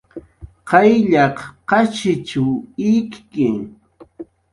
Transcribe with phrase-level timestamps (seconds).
[0.69, 1.37] Qayllaq
[1.69, 2.29] qashich
[2.93, 3.47] ikki